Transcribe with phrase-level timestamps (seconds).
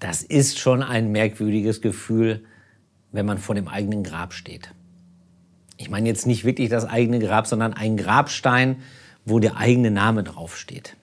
[0.00, 2.42] das ist schon ein merkwürdiges Gefühl,
[3.12, 4.72] wenn man vor dem eigenen Grab steht.
[5.76, 8.76] Ich meine jetzt nicht wirklich das eigene Grab, sondern ein Grabstein,
[9.24, 10.96] wo der eigene Name draufsteht.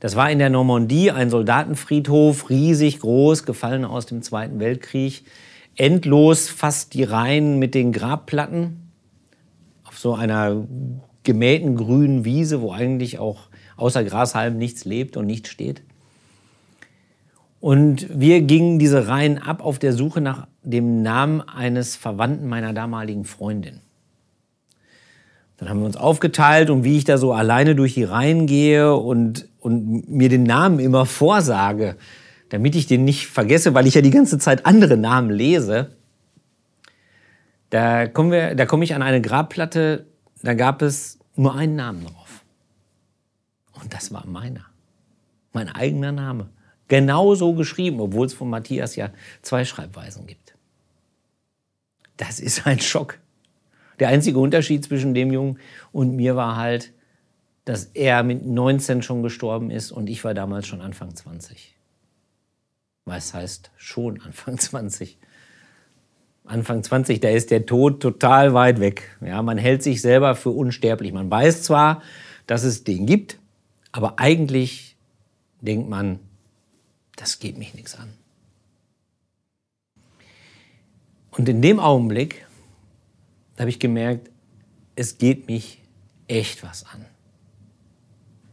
[0.00, 5.24] Das war in der Normandie ein Soldatenfriedhof, riesig groß, gefallen aus dem Zweiten Weltkrieg.
[5.76, 8.90] Endlos fast die Reihen mit den Grabplatten
[9.84, 10.66] auf so einer
[11.22, 15.82] gemähten grünen Wiese, wo eigentlich auch außer Grashalm nichts lebt und nichts steht.
[17.60, 22.72] Und wir gingen diese Reihen ab auf der Suche nach dem Namen eines Verwandten meiner
[22.72, 23.80] damaligen Freundin.
[25.58, 28.94] Dann haben wir uns aufgeteilt und wie ich da so alleine durch die Reihen gehe
[28.94, 31.96] und, und mir den Namen immer vorsage,
[32.48, 35.96] damit ich den nicht vergesse, weil ich ja die ganze Zeit andere Namen lese.
[37.68, 40.06] Da kommen wir, da komme ich an eine Grabplatte,
[40.42, 42.42] da gab es nur einen Namen drauf.
[43.82, 44.64] Und das war meiner.
[45.52, 46.48] Mein eigener Name.
[46.90, 49.10] Genauso geschrieben, obwohl es von Matthias ja
[49.42, 50.54] zwei Schreibweisen gibt.
[52.16, 53.20] Das ist ein Schock.
[54.00, 55.60] Der einzige Unterschied zwischen dem Jungen
[55.92, 56.92] und mir war halt,
[57.64, 61.76] dass er mit 19 schon gestorben ist und ich war damals schon Anfang 20.
[63.04, 65.16] Was heißt schon Anfang 20?
[66.44, 69.16] Anfang 20, da ist der Tod total weit weg.
[69.24, 71.12] Ja, man hält sich selber für unsterblich.
[71.12, 72.02] Man weiß zwar,
[72.48, 73.38] dass es den gibt,
[73.92, 74.96] aber eigentlich
[75.60, 76.18] denkt man,
[77.16, 78.12] das geht mich nichts an.
[81.30, 82.46] Und in dem Augenblick
[83.58, 84.30] habe ich gemerkt,
[84.96, 85.80] es geht mich
[86.28, 87.04] echt was an.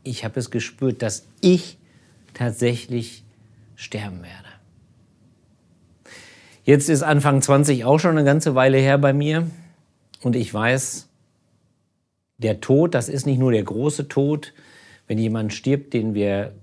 [0.03, 1.77] Ich habe es gespürt, dass ich
[2.33, 3.23] tatsächlich
[3.75, 4.47] sterben werde.
[6.63, 9.49] Jetzt ist Anfang 20 auch schon eine ganze Weile her bei mir
[10.21, 11.07] und ich weiß,
[12.37, 14.53] der Tod, das ist nicht nur der große Tod,
[15.07, 16.53] wenn jemand stirbt, den wir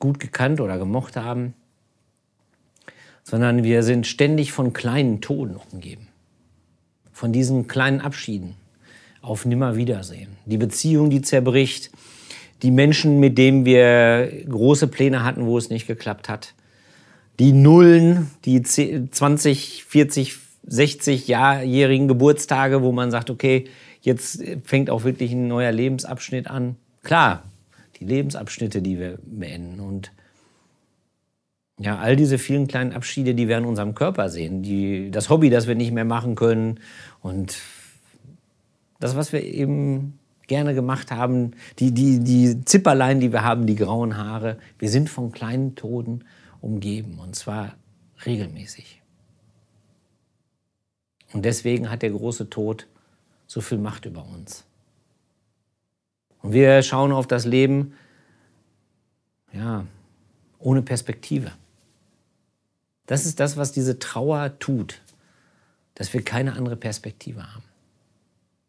[0.00, 1.54] gut gekannt oder gemocht haben,
[3.22, 6.10] sondern wir sind ständig von kleinen Toden umgeben
[7.20, 8.54] von diesen kleinen Abschieden
[9.20, 10.38] auf Nimmerwiedersehen.
[10.46, 11.90] Die Beziehung, die zerbricht,
[12.62, 16.54] die Menschen, mit denen wir große Pläne hatten, wo es nicht geklappt hat.
[17.38, 20.34] Die Nullen, die 20, 40,
[20.66, 23.66] 60-jährigen Geburtstage, wo man sagt, okay,
[24.00, 26.76] jetzt fängt auch wirklich ein neuer Lebensabschnitt an.
[27.02, 27.42] Klar,
[28.00, 29.80] die Lebensabschnitte, die wir beenden.
[29.80, 30.12] Und
[31.78, 35.50] ja, all diese vielen kleinen Abschiede, die wir an unserem Körper sehen, die, das Hobby,
[35.50, 36.80] das wir nicht mehr machen können
[37.20, 37.58] und
[38.98, 43.76] das, was wir eben gerne gemacht haben, die, die, die Zipperlein, die wir haben, die
[43.76, 46.24] grauen Haare, wir sind von kleinen Toten
[46.60, 47.76] umgeben und zwar
[48.26, 49.00] regelmäßig.
[51.32, 52.88] Und deswegen hat der große Tod
[53.46, 54.64] so viel Macht über uns.
[56.42, 57.94] Und wir schauen auf das Leben,
[59.52, 59.84] ja,
[60.58, 61.52] ohne Perspektive.
[63.06, 65.00] Das ist das, was diese Trauer tut,
[65.94, 67.64] dass wir keine andere Perspektive haben.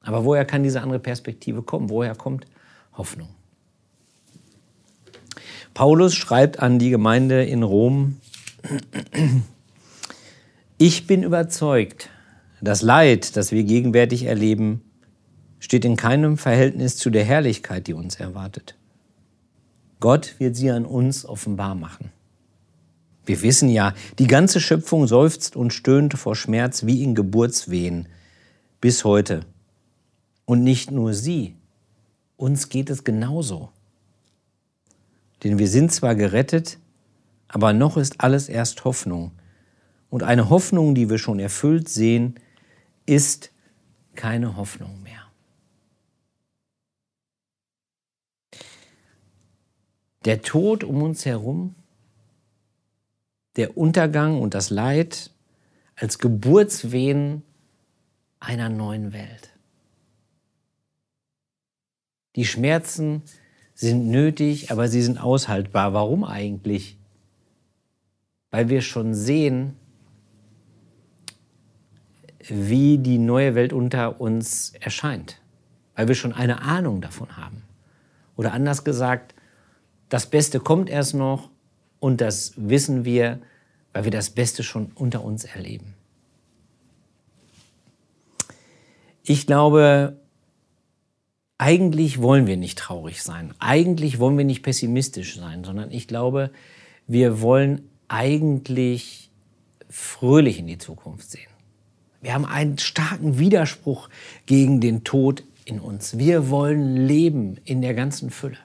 [0.02, 1.90] Aber woher kann diese andere Perspektive kommen?
[1.90, 2.48] Woher kommt
[2.94, 3.30] Hoffnung?
[5.74, 8.18] Paulus schreibt an die Gemeinde in Rom,
[10.78, 12.10] ich bin überzeugt,
[12.62, 14.82] das Leid, das wir gegenwärtig erleben,
[15.62, 18.76] steht in keinem Verhältnis zu der Herrlichkeit, die uns erwartet.
[20.02, 22.12] Gott wird sie an uns offenbar machen.
[23.26, 28.08] Wir wissen ja, die ganze Schöpfung seufzt und stöhnt vor Schmerz wie in Geburtswehen
[28.82, 29.46] bis heute.
[30.46, 31.56] Und nicht nur sie,
[32.36, 33.70] uns geht es genauso.
[35.44, 36.80] Denn wir sind zwar gerettet,
[37.48, 39.32] aber noch ist alles erst Hoffnung.
[40.10, 42.36] Und eine Hoffnung, die wir schon erfüllt sehen,
[43.06, 43.52] ist
[44.16, 45.31] keine Hoffnung mehr.
[50.26, 51.76] Der Tod um uns herum
[53.56, 55.32] der Untergang und das Leid
[55.96, 57.44] als Geburtswehen
[58.40, 59.50] einer neuen Welt.
[62.36, 63.24] Die Schmerzen
[63.74, 65.94] sind nötig, aber sie sind aushaltbar.
[65.94, 66.98] Warum eigentlich?
[68.52, 69.76] Weil wir schon sehen,
[72.48, 75.42] wie die neue Welt unter uns erscheint.
[75.96, 77.64] Weil wir schon eine Ahnung davon haben.
[78.36, 79.36] Oder anders gesagt,
[80.12, 81.50] das Beste kommt erst noch
[82.02, 83.40] und das wissen wir,
[83.94, 85.94] weil wir das Beste schon unter uns erleben.
[89.24, 90.18] Ich glaube,
[91.58, 93.54] eigentlich wollen wir nicht traurig sein.
[93.60, 96.52] Eigentlich wollen wir nicht pessimistisch sein, sondern ich glaube,
[97.08, 99.32] wir wollen eigentlich
[99.90, 101.48] fröhlich in die Zukunft sehen.
[102.20, 104.10] Wir haben einen starken Widerspruch
[104.46, 106.18] gegen den Tod in uns.
[106.18, 108.58] Wir wollen leben in der ganzen Fülle.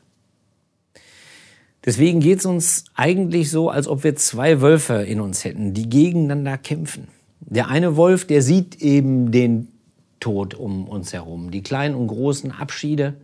[1.86, 5.88] Deswegen geht es uns eigentlich so, als ob wir zwei Wölfe in uns hätten, die
[5.88, 7.06] gegeneinander kämpfen.
[7.40, 9.68] Der eine Wolf, der sieht eben den
[10.18, 13.14] Tod um uns herum, die kleinen und großen Abschiede.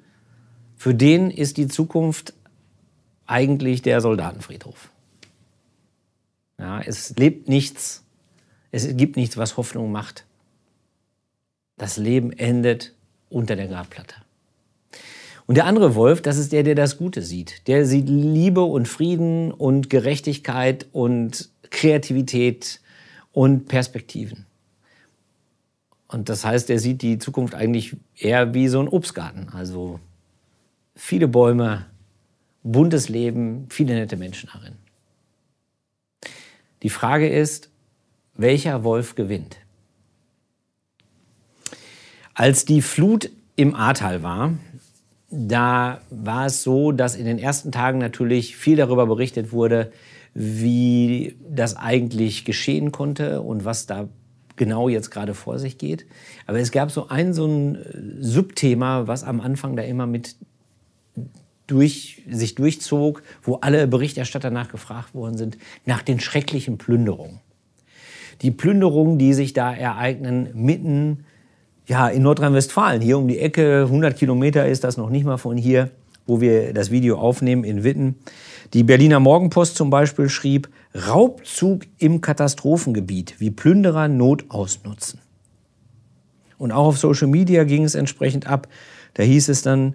[0.76, 2.34] Für den ist die Zukunft
[3.26, 4.90] eigentlich der Soldatenfriedhof.
[6.58, 8.04] Ja, es lebt nichts,
[8.70, 10.24] es gibt nichts, was Hoffnung macht.
[11.76, 12.94] Das Leben endet
[13.28, 14.14] unter der Grabplatte.
[15.46, 17.66] Und der andere Wolf, das ist der, der das Gute sieht.
[17.66, 22.80] Der sieht Liebe und Frieden und Gerechtigkeit und Kreativität
[23.32, 24.46] und Perspektiven.
[26.06, 29.48] Und das heißt, er sieht die Zukunft eigentlich eher wie so ein Obstgarten.
[29.48, 29.98] Also
[30.94, 31.86] viele Bäume,
[32.62, 34.74] buntes Leben, viele nette Menschen darin.
[36.82, 37.70] Die Frage ist,
[38.34, 39.56] welcher Wolf gewinnt?
[42.34, 44.54] Als die Flut im Ahrtal war,
[45.32, 49.90] da war es so, dass in den ersten Tagen natürlich viel darüber berichtet wurde,
[50.34, 54.08] wie das eigentlich geschehen konnte und was da
[54.56, 56.06] genau jetzt gerade vor sich geht.
[56.46, 57.80] Aber es gab so ein, so ein äh,
[58.20, 60.36] Subthema, was am Anfang da immer mit
[61.66, 65.56] durch, sich durchzog, wo alle Berichterstatter nachgefragt worden sind,
[65.86, 67.40] nach den schrecklichen Plünderungen.
[68.42, 71.24] Die Plünderungen, die sich da ereignen mitten
[71.92, 75.58] ja, in Nordrhein-Westfalen, hier um die Ecke, 100 Kilometer ist das noch nicht mal von
[75.58, 75.90] hier,
[76.26, 78.14] wo wir das Video aufnehmen in Witten.
[78.72, 85.20] Die Berliner Morgenpost zum Beispiel schrieb, Raubzug im Katastrophengebiet, wie Plünderer Not ausnutzen.
[86.56, 88.68] Und auch auf Social Media ging es entsprechend ab.
[89.12, 89.92] Da hieß es dann,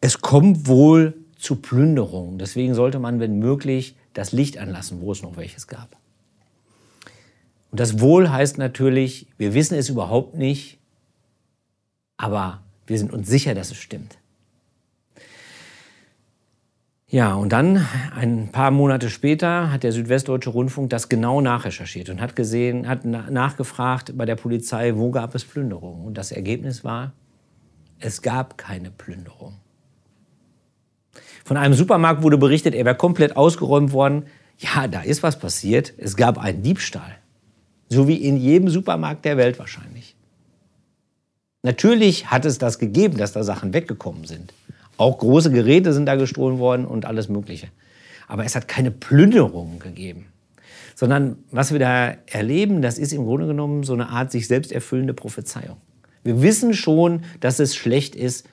[0.00, 2.38] es kommt wohl zu Plünderungen.
[2.38, 5.96] Deswegen sollte man, wenn möglich, das Licht anlassen, wo es noch welches gab.
[7.70, 10.78] Und das Wohl heißt natürlich, wir wissen es überhaupt nicht,
[12.16, 14.18] aber wir sind uns sicher, dass es stimmt.
[17.10, 22.20] Ja, und dann, ein paar Monate später, hat der Südwestdeutsche Rundfunk das genau nachrecherchiert und
[22.20, 26.04] hat gesehen, hat nachgefragt bei der Polizei, wo gab es Plünderungen.
[26.04, 27.14] Und das Ergebnis war,
[27.98, 29.56] es gab keine Plünderung.
[31.44, 34.26] Von einem Supermarkt wurde berichtet, er wäre komplett ausgeräumt worden.
[34.58, 35.94] Ja, da ist was passiert.
[35.96, 37.16] Es gab einen Diebstahl.
[37.88, 40.14] So wie in jedem Supermarkt der Welt wahrscheinlich.
[41.62, 44.52] Natürlich hat es das gegeben, dass da Sachen weggekommen sind.
[44.96, 47.68] Auch große Geräte sind da gestohlen worden und alles Mögliche.
[48.26, 50.26] Aber es hat keine Plünderungen gegeben.
[50.94, 54.72] Sondern was wir da erleben, das ist im Grunde genommen so eine Art sich selbst
[54.72, 55.76] erfüllende Prophezeiung.
[56.24, 58.48] Wir wissen schon, dass es schlecht ist,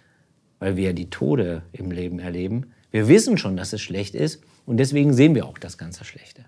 [0.59, 2.67] weil wir ja die Tode im Leben erleben.
[2.91, 6.45] Wir wissen schon, dass es schlecht ist und deswegen sehen wir auch das ganze Schlechte.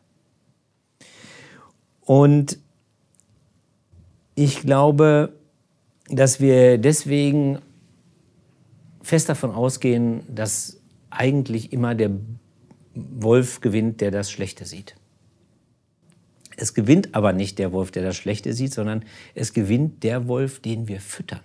[2.01, 2.59] Und
[4.37, 5.33] ich glaube,
[6.09, 7.57] dass wir deswegen
[9.01, 10.79] fest davon ausgehen, dass
[11.09, 12.11] eigentlich immer der
[12.93, 14.95] Wolf gewinnt, der das Schlechte sieht.
[16.55, 20.59] Es gewinnt aber nicht der Wolf, der das Schlechte sieht, sondern es gewinnt der Wolf,
[20.59, 21.41] den wir füttern.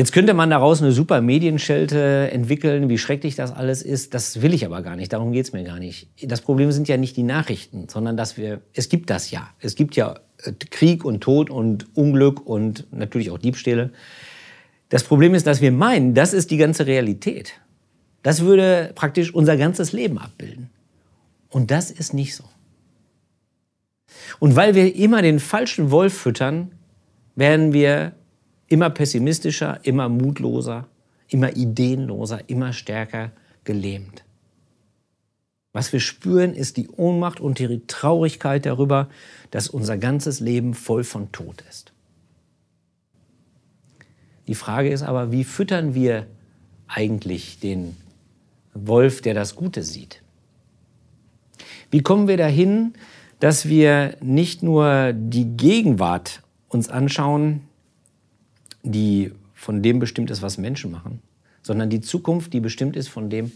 [0.00, 4.14] Jetzt könnte man daraus eine super Medienschelte entwickeln, wie schrecklich das alles ist.
[4.14, 5.12] Das will ich aber gar nicht.
[5.12, 6.08] Darum geht es mir gar nicht.
[6.22, 9.50] Das Problem sind ja nicht die Nachrichten, sondern dass wir, es gibt das ja.
[9.60, 13.90] Es gibt ja äh, Krieg und Tod und Unglück und natürlich auch Diebstähle.
[14.88, 17.60] Das Problem ist, dass wir meinen, das ist die ganze Realität.
[18.22, 20.70] Das würde praktisch unser ganzes Leben abbilden.
[21.50, 22.44] Und das ist nicht so.
[24.38, 26.70] Und weil wir immer den falschen Wolf füttern,
[27.36, 28.14] werden wir
[28.70, 30.86] immer pessimistischer, immer mutloser,
[31.28, 33.32] immer ideenloser, immer stärker
[33.64, 34.24] gelähmt.
[35.72, 39.08] Was wir spüren, ist die Ohnmacht und die Traurigkeit darüber,
[39.50, 41.92] dass unser ganzes Leben voll von Tod ist.
[44.46, 46.26] Die Frage ist aber, wie füttern wir
[46.88, 47.96] eigentlich den
[48.74, 50.22] Wolf, der das Gute sieht?
[51.90, 52.94] Wie kommen wir dahin,
[53.40, 57.62] dass wir nicht nur die Gegenwart uns anschauen,
[58.82, 61.20] die von dem bestimmt ist, was Menschen machen,
[61.62, 63.52] sondern die Zukunft, die bestimmt ist von dem,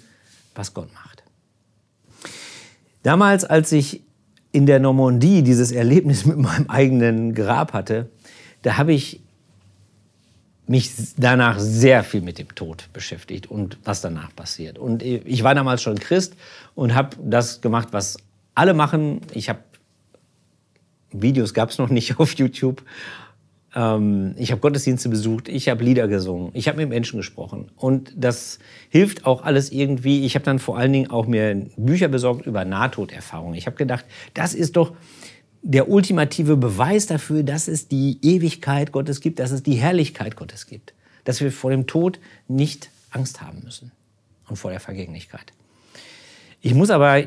[0.55, 1.23] was Gott macht.
[3.03, 4.03] Damals, als ich
[4.53, 8.09] in der Normandie dieses Erlebnis mit meinem eigenen Grab hatte,
[8.63, 9.21] da habe ich
[10.67, 14.79] mich danach sehr viel mit dem Tod beschäftigt und was danach passiert.
[14.79, 16.35] Und ich war damals schon Christ
[16.75, 18.17] und habe das gemacht, was
[18.55, 19.21] alle machen.
[19.33, 19.61] Ich habe
[21.11, 22.83] Videos gab es noch nicht auf YouTube
[23.75, 27.71] ähm, ich habe Gottesdienste besucht, ich habe Lieder gesungen, ich habe mit Menschen gesprochen.
[27.77, 30.25] Und das hilft auch alles irgendwie.
[30.25, 33.55] Ich habe dann vor allen Dingen auch mir Bücher besorgt über Nahtoderfahrungen.
[33.55, 34.05] Ich habe gedacht,
[34.35, 34.95] das ist doch
[35.63, 40.67] der ultimative Beweis dafür, dass es die Ewigkeit Gottes gibt, dass es die Herrlichkeit Gottes
[40.67, 40.95] gibt.
[41.25, 43.93] Dass wir vor dem Tod nicht Angst haben müssen.
[44.47, 45.55] und vor der Vergänglichkeit.
[46.61, 47.23] Ich muss aber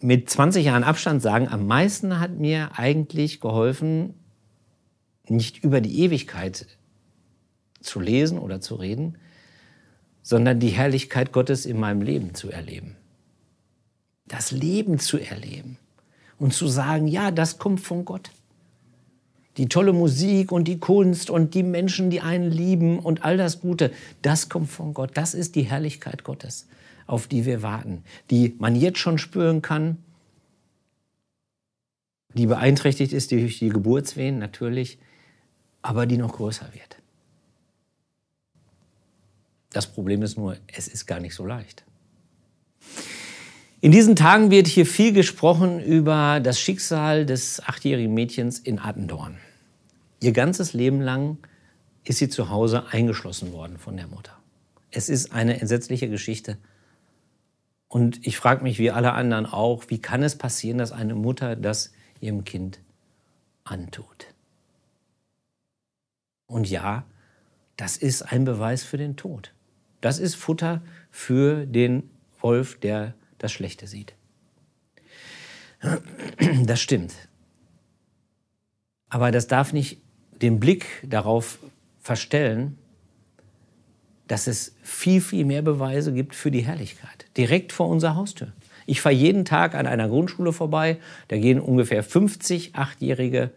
[0.00, 4.14] mit 20 Jahren Abstand sagen, am meisten hat mir eigentlich geholfen,
[5.28, 6.66] nicht über die Ewigkeit
[7.80, 9.18] zu lesen oder zu reden,
[10.22, 12.96] sondern die Herrlichkeit Gottes in meinem Leben zu erleben.
[14.26, 15.78] Das Leben zu erleben
[16.38, 18.30] und zu sagen, ja, das kommt von Gott.
[19.58, 23.60] Die tolle Musik und die Kunst und die Menschen, die einen lieben und all das
[23.60, 25.10] Gute, das kommt von Gott.
[25.14, 26.66] Das ist die Herrlichkeit Gottes,
[27.06, 29.98] auf die wir warten, die man jetzt schon spüren kann,
[32.32, 34.98] die beeinträchtigt ist durch die Geburtswehen natürlich,
[35.84, 36.96] aber die noch größer wird.
[39.70, 41.84] Das Problem ist nur, es ist gar nicht so leicht.
[43.82, 49.36] In diesen Tagen wird hier viel gesprochen über das Schicksal des achtjährigen Mädchens in Attendorn.
[50.20, 51.36] Ihr ganzes Leben lang
[52.04, 54.38] ist sie zu Hause eingeschlossen worden von der Mutter.
[54.90, 56.56] Es ist eine entsetzliche Geschichte.
[57.88, 61.56] Und ich frage mich, wie alle anderen auch, wie kann es passieren, dass eine Mutter
[61.56, 62.80] das ihrem Kind
[63.64, 64.33] antut?
[66.46, 67.04] Und ja,
[67.76, 69.52] das ist ein Beweis für den Tod.
[70.00, 72.10] Das ist Futter für den
[72.40, 74.14] Wolf, der das Schlechte sieht.
[76.64, 77.14] Das stimmt.
[79.08, 80.00] Aber das darf nicht
[80.40, 81.58] den Blick darauf
[82.00, 82.78] verstellen,
[84.26, 87.26] dass es viel, viel mehr Beweise gibt für die Herrlichkeit.
[87.36, 88.52] Direkt vor unserer Haustür.
[88.86, 90.98] Ich fahre jeden Tag an einer Grundschule vorbei.
[91.28, 93.50] Da gehen ungefähr 50 achtjährige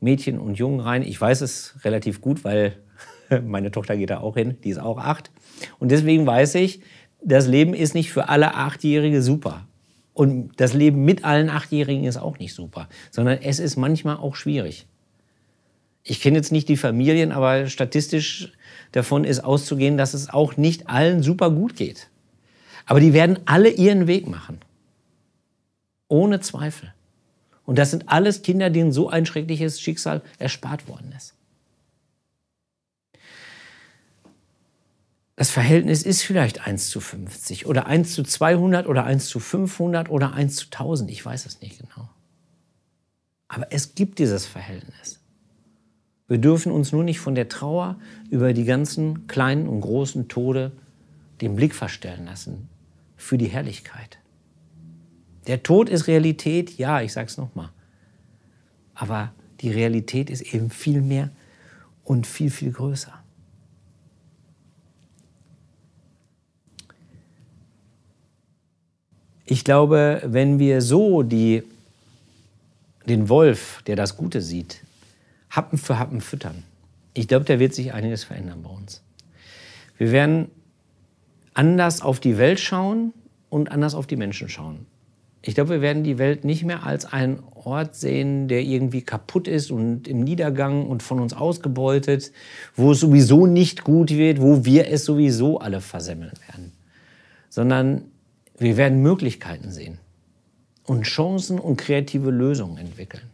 [0.00, 1.02] Mädchen und Jungen rein.
[1.02, 2.76] Ich weiß es relativ gut, weil
[3.44, 4.56] meine Tochter geht da auch hin.
[4.64, 5.30] Die ist auch acht.
[5.78, 6.80] Und deswegen weiß ich,
[7.22, 9.66] das Leben ist nicht für alle Achtjährige super.
[10.12, 14.34] Und das Leben mit allen Achtjährigen ist auch nicht super, sondern es ist manchmal auch
[14.34, 14.86] schwierig.
[16.02, 18.52] Ich kenne jetzt nicht die Familien, aber statistisch
[18.92, 22.08] davon ist auszugehen, dass es auch nicht allen super gut geht.
[22.86, 24.58] Aber die werden alle ihren Weg machen.
[26.08, 26.92] Ohne Zweifel.
[27.70, 31.34] Und das sind alles Kinder, denen so ein schreckliches Schicksal erspart worden ist.
[35.36, 40.10] Das Verhältnis ist vielleicht 1 zu 50 oder 1 zu 200 oder 1 zu 500
[40.10, 41.12] oder 1 zu 1000.
[41.12, 42.10] Ich weiß es nicht genau.
[43.46, 45.20] Aber es gibt dieses Verhältnis.
[46.26, 48.00] Wir dürfen uns nur nicht von der Trauer
[48.30, 50.72] über die ganzen kleinen und großen Tode
[51.40, 52.68] den Blick verstellen lassen
[53.16, 54.18] für die Herrlichkeit.
[55.46, 57.70] Der Tod ist Realität, ja, ich sage es nochmal.
[58.94, 61.30] Aber die Realität ist eben viel mehr
[62.04, 63.12] und viel, viel größer.
[69.44, 71.64] Ich glaube, wenn wir so die,
[73.06, 74.84] den Wolf, der das Gute sieht,
[75.50, 76.62] Happen für Happen füttern,
[77.14, 79.02] ich glaube, da wird sich einiges verändern bei uns.
[79.98, 80.50] Wir werden
[81.54, 83.12] anders auf die Welt schauen
[83.48, 84.86] und anders auf die Menschen schauen.
[85.42, 89.48] Ich glaube, wir werden die Welt nicht mehr als einen Ort sehen, der irgendwie kaputt
[89.48, 92.32] ist und im Niedergang und von uns ausgebeutet,
[92.76, 96.72] wo es sowieso nicht gut wird, wo wir es sowieso alle versemmeln werden,
[97.48, 98.02] sondern
[98.58, 99.98] wir werden Möglichkeiten sehen
[100.84, 103.30] und Chancen und kreative Lösungen entwickeln.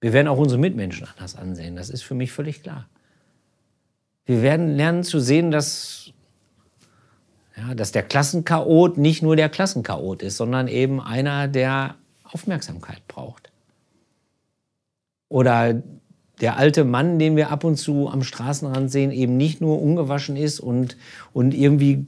[0.00, 1.76] Wir werden auch unsere Mitmenschen anders ansehen.
[1.76, 2.88] Das ist für mich völlig klar.
[4.24, 6.12] Wir werden lernen zu sehen, dass,
[7.56, 13.50] ja, dass der Klassenchaot nicht nur der Klassenchaot ist, sondern eben einer, der Aufmerksamkeit braucht.
[15.28, 15.82] Oder
[16.40, 20.36] der alte Mann, den wir ab und zu am Straßenrand sehen, eben nicht nur ungewaschen
[20.36, 20.96] ist und,
[21.32, 22.06] und irgendwie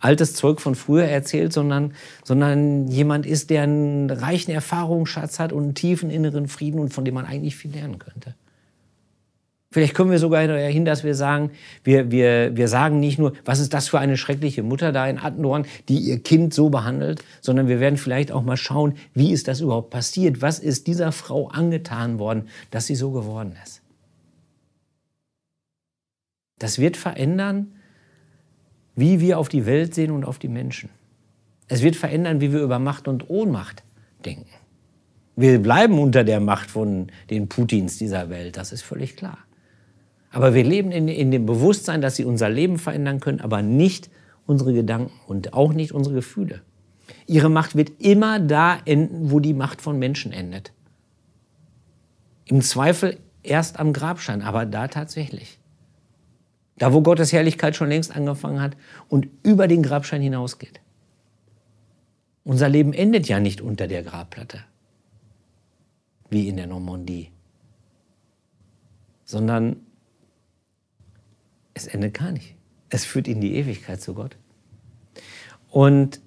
[0.00, 5.62] altes Zeug von früher erzählt, sondern, sondern jemand ist, der einen reichen Erfahrungsschatz hat und
[5.62, 8.34] einen tiefen inneren Frieden und von dem man eigentlich viel lernen könnte.
[9.70, 11.50] Vielleicht kommen wir sogar dahin, dass wir sagen,
[11.84, 15.18] wir, wir, wir sagen nicht nur, was ist das für eine schreckliche Mutter da in
[15.18, 19.46] Attendorn, die ihr Kind so behandelt, sondern wir werden vielleicht auch mal schauen, wie ist
[19.46, 20.40] das überhaupt passiert?
[20.40, 23.82] Was ist dieser Frau angetan worden, dass sie so geworden ist?
[26.58, 27.74] Das wird verändern,
[28.96, 30.88] wie wir auf die Welt sehen und auf die Menschen.
[31.68, 33.84] Es wird verändern, wie wir über Macht und Ohnmacht
[34.24, 34.48] denken.
[35.36, 39.38] Wir bleiben unter der Macht von den Putins dieser Welt, das ist völlig klar.
[40.30, 44.10] Aber wir leben in, in dem Bewusstsein, dass sie unser Leben verändern können, aber nicht
[44.46, 46.62] unsere Gedanken und auch nicht unsere Gefühle.
[47.26, 50.72] Ihre Macht wird immer da enden, wo die Macht von Menschen endet.
[52.44, 55.58] Im Zweifel erst am Grabstein, aber da tatsächlich.
[56.76, 58.76] Da, wo Gottes Herrlichkeit schon längst angefangen hat
[59.08, 60.80] und über den Grabstein hinausgeht.
[62.44, 64.60] Unser Leben endet ja nicht unter der Grabplatte,
[66.30, 67.30] wie in der Normandie,
[69.24, 69.76] sondern
[71.78, 72.56] es endet gar nicht.
[72.90, 74.36] Es führt in die Ewigkeit zu Gott.
[75.70, 76.20] Und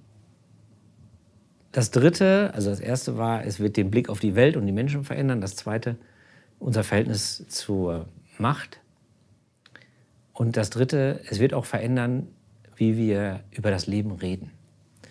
[1.72, 4.72] das Dritte, also das Erste war, es wird den Blick auf die Welt und die
[4.72, 5.42] Menschen verändern.
[5.42, 5.98] Das Zweite,
[6.60, 8.80] unser Verhältnis zur Macht.
[10.34, 12.28] Und das Dritte, es wird auch verändern,
[12.76, 14.52] wie wir über das Leben reden.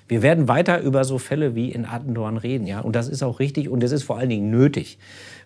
[0.09, 3.39] Wir werden weiter über so Fälle wie in Attendorn reden, ja, und das ist auch
[3.39, 4.99] richtig und es ist vor allen Dingen nötig,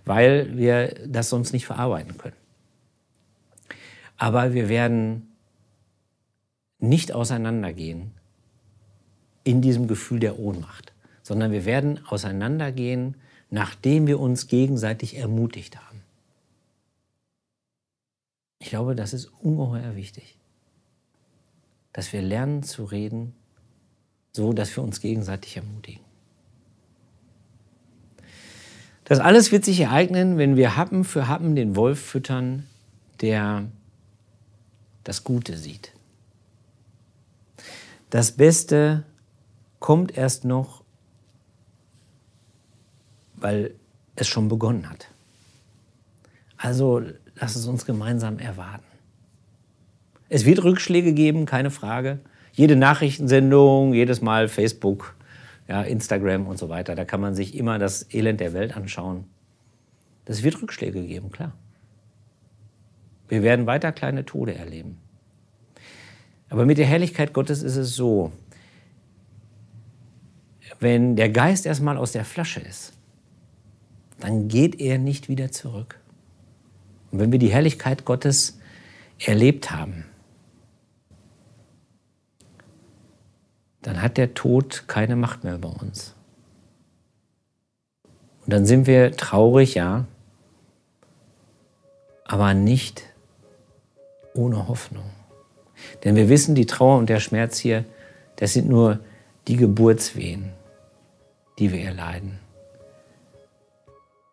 [0.07, 2.37] weil wir das sonst nicht verarbeiten können.
[4.25, 5.35] Aber wir werden
[6.79, 8.13] nicht auseinandergehen
[9.45, 13.19] in diesem Gefühl der Ohnmacht, sondern wir werden auseinandergehen,
[13.51, 16.01] nachdem wir uns gegenseitig ermutigt haben.
[18.61, 20.39] Ich glaube, das ist ungeheuer wichtig,
[21.93, 23.35] dass wir lernen zu reden,
[24.33, 26.03] so dass wir uns gegenseitig ermutigen.
[29.05, 32.65] Das alles wird sich ereignen, wenn wir Happen für Happen den Wolf füttern,
[33.21, 33.69] der
[35.05, 35.93] das Gute sieht.
[38.11, 39.05] Das Beste
[39.79, 40.83] kommt erst noch,
[43.37, 43.75] weil
[44.17, 45.09] es schon begonnen hat.
[46.57, 47.03] Also
[47.35, 48.85] lass es uns gemeinsam erwarten.
[50.29, 52.21] Es wird Rückschläge geben, keine Frage.
[52.53, 55.17] Jede Nachrichtensendung, jedes Mal Facebook,
[55.69, 59.25] ja, Instagram und so weiter, da kann man sich immer das Elend der Welt anschauen.
[60.25, 61.53] Das wird Rückschläge geben, klar.
[63.29, 64.99] Wir werden weiter kleine Tode erleben.
[66.51, 68.33] Aber mit der Herrlichkeit Gottes ist es so,
[70.81, 72.93] wenn der Geist erstmal aus der Flasche ist,
[74.21, 75.99] dann geht er nicht wieder zurück.
[77.11, 78.59] Und wenn wir die Herrlichkeit Gottes
[79.19, 80.05] erlebt haben,
[83.83, 86.15] dann hat der Tod keine Macht mehr über uns.
[88.45, 90.07] Und dann sind wir traurig, ja,
[92.25, 93.14] aber nicht
[94.35, 95.11] ohne Hoffnung.
[96.03, 97.85] Denn wir wissen, die Trauer und der Schmerz hier,
[98.37, 99.01] das sind nur
[99.49, 100.53] die Geburtswehen,
[101.59, 102.39] die wir erleiden.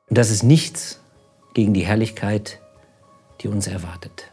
[0.09, 0.99] Und das ist nichts
[1.53, 2.59] gegen die Herrlichkeit,
[3.41, 4.31] die uns erwartet.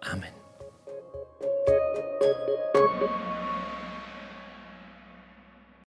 [0.00, 0.33] Amen.